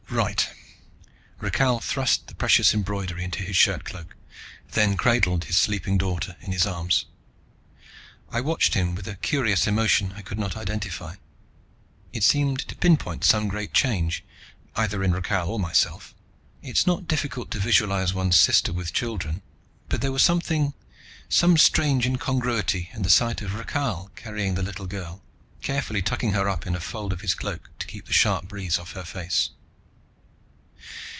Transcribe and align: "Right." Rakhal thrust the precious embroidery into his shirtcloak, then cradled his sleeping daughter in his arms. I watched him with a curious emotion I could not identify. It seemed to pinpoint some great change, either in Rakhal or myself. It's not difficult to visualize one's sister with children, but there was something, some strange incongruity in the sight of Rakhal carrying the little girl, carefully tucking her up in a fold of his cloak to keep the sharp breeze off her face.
"Right." 0.11 0.45
Rakhal 1.39 1.79
thrust 1.79 2.27
the 2.27 2.35
precious 2.35 2.73
embroidery 2.73 3.23
into 3.23 3.43
his 3.43 3.55
shirtcloak, 3.55 4.13
then 4.73 4.97
cradled 4.97 5.45
his 5.45 5.55
sleeping 5.57 5.97
daughter 5.97 6.35
in 6.41 6.51
his 6.51 6.65
arms. 6.65 7.05
I 8.29 8.41
watched 8.41 8.73
him 8.73 8.93
with 8.93 9.07
a 9.07 9.15
curious 9.15 9.67
emotion 9.67 10.11
I 10.17 10.21
could 10.21 10.37
not 10.37 10.57
identify. 10.57 11.15
It 12.11 12.23
seemed 12.25 12.59
to 12.67 12.75
pinpoint 12.75 13.23
some 13.23 13.47
great 13.47 13.73
change, 13.73 14.25
either 14.75 15.01
in 15.01 15.13
Rakhal 15.13 15.47
or 15.47 15.59
myself. 15.61 16.13
It's 16.61 16.85
not 16.85 17.07
difficult 17.07 17.49
to 17.51 17.59
visualize 17.59 18.13
one's 18.13 18.35
sister 18.37 18.73
with 18.73 18.91
children, 18.91 19.41
but 19.87 20.01
there 20.01 20.11
was 20.11 20.23
something, 20.23 20.73
some 21.29 21.55
strange 21.57 22.05
incongruity 22.05 22.89
in 22.91 23.03
the 23.03 23.09
sight 23.09 23.41
of 23.41 23.55
Rakhal 23.55 24.11
carrying 24.17 24.55
the 24.55 24.63
little 24.63 24.87
girl, 24.87 25.23
carefully 25.61 26.01
tucking 26.01 26.33
her 26.33 26.49
up 26.49 26.67
in 26.67 26.75
a 26.75 26.81
fold 26.81 27.13
of 27.13 27.21
his 27.21 27.33
cloak 27.33 27.69
to 27.79 27.87
keep 27.87 28.07
the 28.07 28.13
sharp 28.13 28.49
breeze 28.49 28.77
off 28.77 28.91
her 28.91 29.05
face. 29.05 29.51